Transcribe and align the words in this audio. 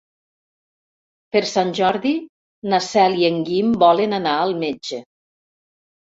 Per 1.35 1.41
Sant 1.49 1.73
Jordi 1.79 2.13
na 2.73 2.79
Cel 2.85 3.17
i 3.23 3.27
en 3.27 3.37
Guim 3.49 3.75
volen 3.83 4.17
anar 4.19 4.33
al 4.47 4.55
metge. 4.63 4.99